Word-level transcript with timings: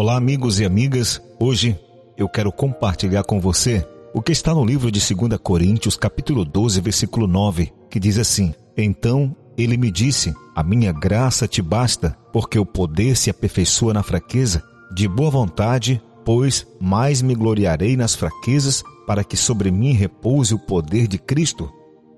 Olá, 0.00 0.16
amigos 0.16 0.60
e 0.60 0.64
amigas. 0.64 1.20
Hoje 1.40 1.76
eu 2.16 2.28
quero 2.28 2.52
compartilhar 2.52 3.24
com 3.24 3.40
você 3.40 3.84
o 4.14 4.22
que 4.22 4.30
está 4.30 4.54
no 4.54 4.64
livro 4.64 4.92
de 4.92 5.00
2 5.00 5.40
Coríntios, 5.42 5.96
capítulo 5.96 6.44
12, 6.44 6.80
versículo 6.80 7.26
9, 7.26 7.72
que 7.90 7.98
diz 7.98 8.16
assim: 8.16 8.54
Então 8.76 9.34
ele 9.56 9.76
me 9.76 9.90
disse: 9.90 10.32
A 10.54 10.62
minha 10.62 10.92
graça 10.92 11.48
te 11.48 11.60
basta, 11.60 12.16
porque 12.32 12.60
o 12.60 12.64
poder 12.64 13.16
se 13.16 13.28
aperfeiçoa 13.28 13.92
na 13.92 14.04
fraqueza. 14.04 14.62
De 14.94 15.08
boa 15.08 15.32
vontade, 15.32 16.00
pois, 16.24 16.64
mais 16.80 17.20
me 17.20 17.34
gloriarei 17.34 17.96
nas 17.96 18.14
fraquezas, 18.14 18.84
para 19.04 19.24
que 19.24 19.36
sobre 19.36 19.72
mim 19.72 19.94
repouse 19.94 20.54
o 20.54 20.60
poder 20.60 21.08
de 21.08 21.18
Cristo. 21.18 21.68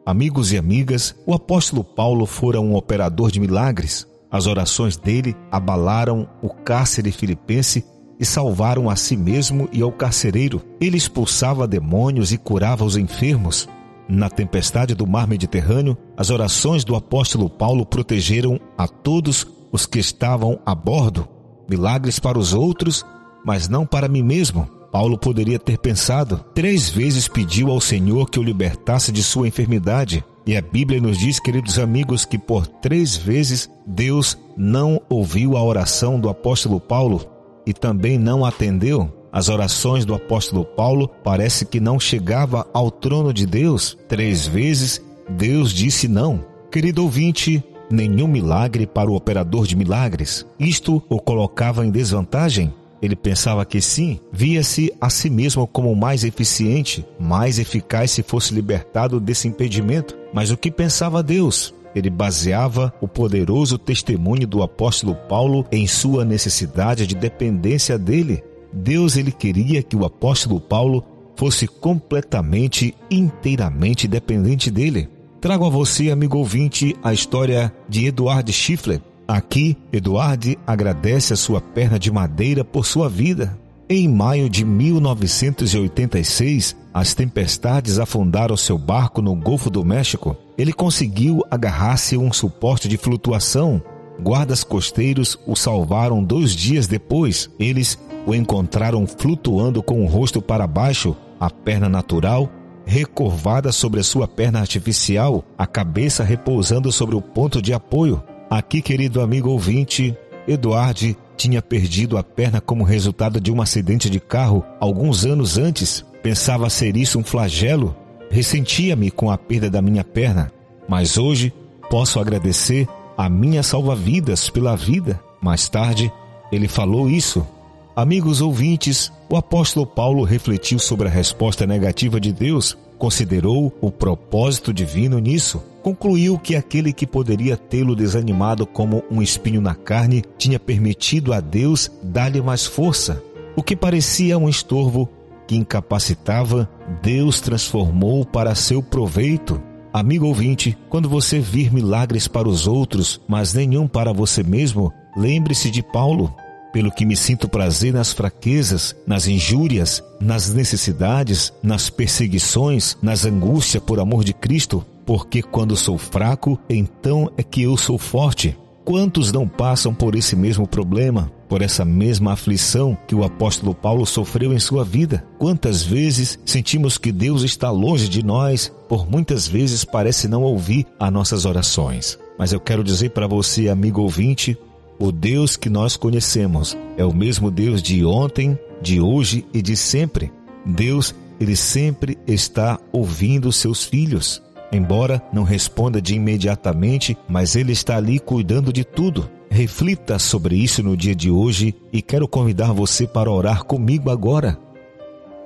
Amigos 0.04 0.52
e 0.52 0.58
amigas, 0.58 1.16
o 1.26 1.32
apóstolo 1.32 1.82
Paulo 1.82 2.26
fora 2.26 2.60
um 2.60 2.74
operador 2.74 3.30
de 3.30 3.40
milagres. 3.40 4.06
As 4.30 4.46
orações 4.46 4.96
dele 4.96 5.36
abalaram 5.50 6.28
o 6.40 6.48
cárcere 6.48 7.10
filipense 7.10 7.84
e 8.18 8.24
salvaram 8.24 8.88
a 8.88 8.96
si 8.96 9.16
mesmo 9.16 9.68
e 9.72 9.82
ao 9.82 9.90
carcereiro. 9.90 10.62
Ele 10.80 10.96
expulsava 10.96 11.66
demônios 11.66 12.32
e 12.32 12.38
curava 12.38 12.84
os 12.84 12.96
enfermos. 12.96 13.68
Na 14.08 14.28
tempestade 14.28 14.94
do 14.94 15.06
mar 15.06 15.26
Mediterrâneo, 15.26 15.96
as 16.16 16.30
orações 16.30 16.84
do 16.84 16.94
apóstolo 16.94 17.48
Paulo 17.48 17.86
protegeram 17.86 18.60
a 18.76 18.86
todos 18.86 19.46
os 19.72 19.86
que 19.86 19.98
estavam 19.98 20.60
a 20.66 20.74
bordo. 20.74 21.28
Milagres 21.68 22.18
para 22.18 22.38
os 22.38 22.52
outros, 22.52 23.06
mas 23.44 23.68
não 23.68 23.86
para 23.86 24.08
mim 24.08 24.22
mesmo. 24.22 24.68
Paulo 24.92 25.16
poderia 25.16 25.58
ter 25.58 25.78
pensado. 25.78 26.44
Três 26.54 26.88
vezes 26.90 27.28
pediu 27.28 27.70
ao 27.70 27.80
Senhor 27.80 28.28
que 28.28 28.38
o 28.38 28.42
libertasse 28.42 29.12
de 29.12 29.22
sua 29.22 29.46
enfermidade. 29.46 30.24
E 30.46 30.56
a 30.56 30.60
Bíblia 30.60 31.00
nos 31.00 31.18
diz, 31.18 31.38
queridos 31.38 31.78
amigos, 31.78 32.24
que 32.24 32.38
por 32.38 32.66
três 32.66 33.16
vezes 33.16 33.70
Deus 33.86 34.38
não 34.56 35.00
ouviu 35.08 35.56
a 35.56 35.62
oração 35.62 36.18
do 36.18 36.28
apóstolo 36.28 36.80
Paulo 36.80 37.24
e 37.66 37.72
também 37.72 38.18
não 38.18 38.44
atendeu. 38.44 39.12
As 39.32 39.48
orações 39.48 40.04
do 40.04 40.14
apóstolo 40.14 40.64
Paulo 40.64 41.08
parece 41.22 41.64
que 41.64 41.78
não 41.78 42.00
chegava 42.00 42.66
ao 42.72 42.90
trono 42.90 43.32
de 43.32 43.46
Deus. 43.46 43.96
Três 44.08 44.46
vezes 44.46 45.00
Deus 45.28 45.72
disse 45.72 46.08
não. 46.08 46.44
Querido 46.70 47.02
ouvinte, 47.02 47.62
nenhum 47.90 48.26
milagre 48.26 48.86
para 48.86 49.10
o 49.10 49.14
operador 49.14 49.66
de 49.66 49.76
milagres. 49.76 50.46
Isto 50.58 51.02
o 51.08 51.20
colocava 51.20 51.86
em 51.86 51.90
desvantagem? 51.90 52.72
Ele 53.02 53.16
pensava 53.16 53.64
que 53.64 53.80
sim, 53.80 54.20
via-se 54.30 54.92
a 55.00 55.08
si 55.08 55.30
mesmo 55.30 55.66
como 55.66 55.94
mais 55.96 56.22
eficiente, 56.22 57.04
mais 57.18 57.58
eficaz 57.58 58.10
se 58.10 58.22
fosse 58.22 58.54
libertado 58.54 59.18
desse 59.18 59.48
impedimento. 59.48 60.16
Mas 60.34 60.50
o 60.50 60.56
que 60.56 60.70
pensava 60.70 61.22
Deus? 61.22 61.74
Ele 61.94 62.10
baseava 62.10 62.92
o 63.00 63.08
poderoso 63.08 63.78
testemunho 63.78 64.46
do 64.46 64.62
apóstolo 64.62 65.14
Paulo 65.28 65.66
em 65.72 65.86
sua 65.86 66.24
necessidade 66.24 67.06
de 67.06 67.14
dependência 67.14 67.98
dele. 67.98 68.44
Deus 68.72 69.16
ele 69.16 69.32
queria 69.32 69.82
que 69.82 69.96
o 69.96 70.04
apóstolo 70.04 70.60
Paulo 70.60 71.04
fosse 71.34 71.66
completamente, 71.66 72.94
inteiramente 73.10 74.06
dependente 74.06 74.70
dele. 74.70 75.08
Trago 75.40 75.64
a 75.64 75.70
você, 75.70 76.10
amigo 76.10 76.36
ouvinte, 76.36 76.94
a 77.02 77.14
história 77.14 77.72
de 77.88 78.06
Eduard 78.06 78.52
Schiffler, 78.52 79.00
Aqui, 79.30 79.78
Eduardo 79.92 80.56
agradece 80.66 81.32
a 81.32 81.36
sua 81.36 81.60
perna 81.60 82.00
de 82.00 82.10
madeira 82.10 82.64
por 82.64 82.84
sua 82.84 83.08
vida. 83.08 83.56
Em 83.88 84.08
maio 84.08 84.50
de 84.50 84.64
1986, 84.64 86.74
as 86.92 87.14
tempestades 87.14 88.00
afundaram 88.00 88.56
seu 88.56 88.76
barco 88.76 89.22
no 89.22 89.36
Golfo 89.36 89.70
do 89.70 89.84
México. 89.84 90.36
Ele 90.58 90.72
conseguiu 90.72 91.44
agarrar-se 91.48 92.16
a 92.16 92.18
um 92.18 92.32
suporte 92.32 92.88
de 92.88 92.96
flutuação. 92.96 93.80
Guardas 94.20 94.64
costeiros 94.64 95.38
o 95.46 95.54
salvaram 95.54 96.24
dois 96.24 96.50
dias 96.50 96.88
depois. 96.88 97.48
Eles 97.56 97.96
o 98.26 98.34
encontraram 98.34 99.06
flutuando 99.06 99.80
com 99.80 100.04
o 100.04 100.08
rosto 100.08 100.42
para 100.42 100.66
baixo, 100.66 101.14
a 101.38 101.48
perna 101.48 101.88
natural 101.88 102.50
recurvada 102.84 103.70
sobre 103.70 104.00
a 104.00 104.02
sua 104.02 104.26
perna 104.26 104.58
artificial, 104.58 105.44
a 105.56 105.64
cabeça 105.64 106.24
repousando 106.24 106.90
sobre 106.90 107.14
o 107.14 107.22
ponto 107.22 107.62
de 107.62 107.72
apoio. 107.72 108.20
Aqui, 108.50 108.82
querido 108.82 109.20
amigo 109.20 109.48
ouvinte, 109.48 110.12
Eduardo 110.48 111.14
tinha 111.36 111.62
perdido 111.62 112.18
a 112.18 112.24
perna 112.24 112.60
como 112.60 112.82
resultado 112.82 113.40
de 113.40 113.52
um 113.52 113.62
acidente 113.62 114.10
de 114.10 114.18
carro 114.18 114.64
alguns 114.80 115.24
anos 115.24 115.56
antes. 115.56 116.04
Pensava 116.20 116.68
ser 116.68 116.96
isso 116.96 117.16
um 117.16 117.22
flagelo. 117.22 117.94
Ressentia-me 118.28 119.08
com 119.08 119.30
a 119.30 119.38
perda 119.38 119.70
da 119.70 119.80
minha 119.80 120.02
perna, 120.02 120.52
mas 120.88 121.16
hoje 121.16 121.54
posso 121.88 122.18
agradecer 122.18 122.88
a 123.16 123.28
minha 123.28 123.62
salva-vidas 123.62 124.50
pela 124.50 124.76
vida. 124.76 125.20
Mais 125.40 125.68
tarde, 125.68 126.12
ele 126.50 126.66
falou 126.66 127.08
isso. 127.08 127.46
Amigos 127.94 128.40
ouvintes, 128.40 129.12
o 129.28 129.36
apóstolo 129.36 129.86
Paulo 129.86 130.24
refletiu 130.24 130.80
sobre 130.80 131.06
a 131.06 131.10
resposta 131.10 131.68
negativa 131.68 132.18
de 132.18 132.32
Deus 132.32 132.76
considerou 133.00 133.74
o 133.80 133.90
propósito 133.90 134.74
divino 134.74 135.18
nisso. 135.18 135.62
Concluiu 135.82 136.38
que 136.38 136.54
aquele 136.54 136.92
que 136.92 137.06
poderia 137.06 137.56
tê-lo 137.56 137.96
desanimado 137.96 138.66
como 138.66 139.02
um 139.10 139.22
espinho 139.22 139.62
na 139.62 139.74
carne 139.74 140.22
tinha 140.36 140.60
permitido 140.60 141.32
a 141.32 141.40
Deus 141.40 141.90
dar-lhe 142.02 142.42
mais 142.42 142.66
força. 142.66 143.20
O 143.56 143.62
que 143.62 143.74
parecia 143.74 144.36
um 144.36 144.50
estorvo 144.50 145.08
que 145.46 145.56
incapacitava, 145.56 146.68
Deus 147.02 147.40
transformou 147.40 148.24
para 148.24 148.54
seu 148.54 148.82
proveito. 148.82 149.60
Amigo 149.92 150.26
ouvinte, 150.26 150.76
quando 150.90 151.08
você 151.08 151.40
vir 151.40 151.72
milagres 151.72 152.28
para 152.28 152.48
os 152.48 152.68
outros, 152.68 153.18
mas 153.26 153.54
nenhum 153.54 153.88
para 153.88 154.12
você 154.12 154.42
mesmo, 154.42 154.92
lembre-se 155.16 155.70
de 155.70 155.82
Paulo 155.82 156.32
pelo 156.72 156.90
que 156.90 157.04
me 157.04 157.16
sinto 157.16 157.48
prazer 157.48 157.92
nas 157.92 158.12
fraquezas, 158.12 158.94
nas 159.06 159.26
injúrias, 159.26 160.02
nas 160.20 160.52
necessidades, 160.52 161.52
nas 161.62 161.90
perseguições, 161.90 162.96
nas 163.02 163.24
angústias 163.24 163.82
por 163.82 164.00
amor 164.00 164.24
de 164.24 164.32
Cristo, 164.32 164.84
porque 165.04 165.42
quando 165.42 165.76
sou 165.76 165.98
fraco, 165.98 166.58
então 166.68 167.30
é 167.36 167.42
que 167.42 167.62
eu 167.62 167.76
sou 167.76 167.98
forte. 167.98 168.56
Quantos 168.84 169.30
não 169.30 169.46
passam 169.46 169.94
por 169.94 170.14
esse 170.16 170.34
mesmo 170.34 170.66
problema, 170.66 171.30
por 171.48 171.62
essa 171.62 171.84
mesma 171.84 172.32
aflição 172.32 172.96
que 173.06 173.14
o 173.14 173.22
apóstolo 173.22 173.74
Paulo 173.74 174.06
sofreu 174.06 174.52
em 174.52 174.58
sua 174.58 174.84
vida? 174.84 175.24
Quantas 175.38 175.82
vezes 175.82 176.38
sentimos 176.44 176.96
que 176.96 177.12
Deus 177.12 177.42
está 177.42 177.70
longe 177.70 178.08
de 178.08 178.24
nós, 178.24 178.72
por 178.88 179.08
muitas 179.08 179.46
vezes 179.46 179.84
parece 179.84 180.26
não 180.26 180.42
ouvir 180.42 180.86
as 180.98 181.12
nossas 181.12 181.44
orações. 181.44 182.18
Mas 182.38 182.52
eu 182.52 182.58
quero 182.58 182.82
dizer 182.82 183.10
para 183.10 183.26
você, 183.26 183.68
amigo 183.68 184.00
ouvinte, 184.00 184.58
o 185.00 185.10
Deus 185.10 185.56
que 185.56 185.70
nós 185.70 185.96
conhecemos 185.96 186.76
é 186.98 187.04
o 187.04 187.14
mesmo 187.14 187.50
Deus 187.50 187.82
de 187.82 188.04
ontem, 188.04 188.56
de 188.82 189.00
hoje 189.00 189.46
e 189.52 189.62
de 189.62 189.74
sempre. 189.74 190.30
Deus, 190.64 191.14
ele 191.40 191.56
sempre 191.56 192.18
está 192.26 192.78
ouvindo 192.92 193.50
seus 193.50 193.82
filhos. 193.82 194.42
Embora 194.70 195.22
não 195.32 195.42
responda 195.42 196.02
de 196.02 196.14
imediatamente, 196.14 197.16
mas 197.26 197.56
ele 197.56 197.72
está 197.72 197.96
ali 197.96 198.20
cuidando 198.20 198.70
de 198.72 198.84
tudo. 198.84 199.28
Reflita 199.50 200.18
sobre 200.18 200.54
isso 200.54 200.82
no 200.82 200.94
dia 200.96 201.14
de 201.14 201.30
hoje 201.30 201.74
e 201.90 202.02
quero 202.02 202.28
convidar 202.28 202.72
você 202.72 203.06
para 203.06 203.30
orar 203.30 203.64
comigo 203.64 204.10
agora. 204.10 204.58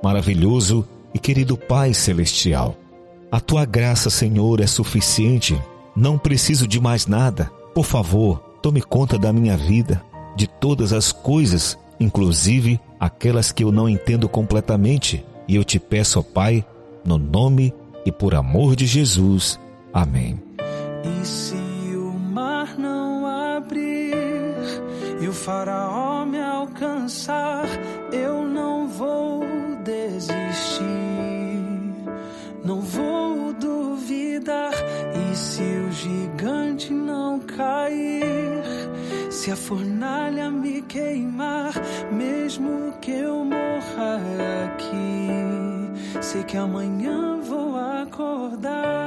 Maravilhoso 0.03 0.85
e 1.13 1.17
querido 1.17 1.57
Pai 1.57 1.93
Celestial, 1.93 2.75
a 3.31 3.39
tua 3.39 3.65
graça, 3.65 4.09
Senhor, 4.09 4.59
é 4.59 4.67
suficiente. 4.67 5.57
Não 5.95 6.17
preciso 6.17 6.67
de 6.67 6.79
mais 6.79 7.07
nada. 7.07 7.49
Por 7.73 7.85
favor, 7.85 8.54
Tome 8.65 8.81
conta 8.81 9.19
da 9.19 9.31
minha 9.31 9.55
vida, 9.55 10.01
de 10.35 10.47
todas 10.47 10.91
as 10.91 11.11
coisas, 11.11 11.77
inclusive 11.99 12.79
aquelas 12.99 13.51
que 13.51 13.63
eu 13.63 13.71
não 13.71 13.87
entendo 13.87 14.27
completamente. 14.27 15.23
E 15.47 15.55
eu 15.55 15.63
te 15.63 15.79
peço, 15.79 16.19
ó 16.19 16.23
Pai, 16.23 16.65
no 17.05 17.19
nome 17.19 17.71
e 18.03 18.11
por 18.11 18.33
amor 18.33 18.75
de 18.75 18.87
Jesus. 18.87 19.59
Amém. 19.93 20.41
E 20.57 21.27
se 21.27 21.53
o 21.95 22.17
mar 22.17 22.75
não 22.75 23.27
abrir 23.27 24.15
e 25.21 25.27
o 25.27 25.31
faraó 25.31 26.25
me 26.25 26.41
alcançar, 26.41 27.67
eu 28.11 28.43
não 28.47 28.87
vou 28.87 29.45
desistir, 29.83 30.83
não 32.63 32.81
vou 32.81 33.53
duvidar. 33.53 34.73
E 35.31 35.35
se 35.35 35.61
o 35.61 35.91
gigante 35.91 36.91
não 36.91 37.39
cair, 37.41 38.24
se 39.45 39.51
a 39.51 39.55
fornalha 39.55 40.49
me 40.49 40.81
queimar, 40.81 41.71
mesmo 42.11 42.97
que 42.99 43.11
eu 43.11 43.45
morra 43.45 44.19
aqui, 44.65 46.19
sei 46.19 46.43
que 46.43 46.57
amanhã 46.57 47.39
vou 47.41 47.77
acordar. 47.77 49.04